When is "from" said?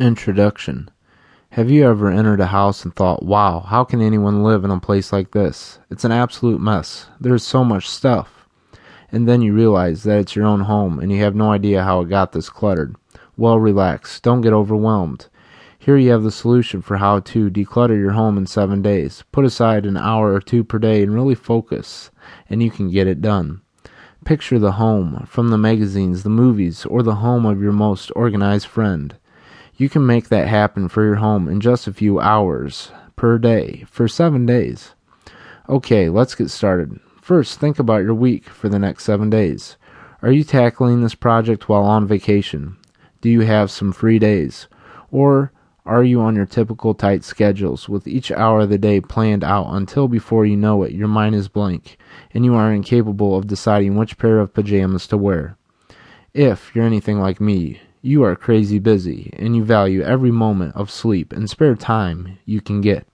25.28-25.48